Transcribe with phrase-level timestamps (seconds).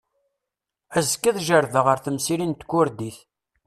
[0.97, 3.17] Azekka ad jerrdeɣ ar temsirin n tkurdit.